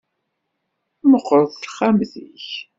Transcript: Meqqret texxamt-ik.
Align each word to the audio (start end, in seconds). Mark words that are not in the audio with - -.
Meqqret 1.11 1.49
texxamt-ik. 1.55 2.47